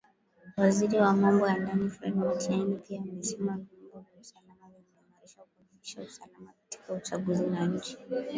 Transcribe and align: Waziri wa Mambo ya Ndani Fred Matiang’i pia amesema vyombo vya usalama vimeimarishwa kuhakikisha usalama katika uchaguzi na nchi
Waziri 0.57 0.97
wa 1.01 1.13
Mambo 1.21 1.43
ya 1.49 1.57
Ndani 1.61 1.89
Fred 1.89 2.15
Matiang’i 2.15 2.75
pia 2.77 2.99
amesema 3.01 3.51
vyombo 3.57 3.99
vya 3.99 4.19
usalama 4.21 4.67
vimeimarishwa 4.75 5.45
kuhakikisha 5.55 6.01
usalama 6.01 6.53
katika 6.63 6.93
uchaguzi 6.93 7.45
na 7.47 7.65
nchi 7.65 7.97